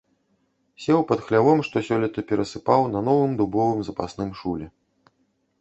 [0.85, 4.67] Сеў пад хлявом, што сёлета перасыпаў, на новым дубовым запасным шуле.